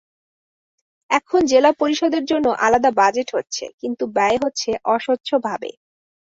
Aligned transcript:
এখন 1.09 1.41
জেলা 1.45 1.71
পরিষদের 1.73 2.23
জন্য 2.25 2.47
আলাদা 2.59 2.91
বাজেট 2.91 3.27
হচ্ছে, 3.35 3.65
কিন্তু 3.81 4.03
ব্যয় 4.15 4.37
হচ্ছে 4.43 4.69
অস্বচ্ছভাবে। 4.85 5.69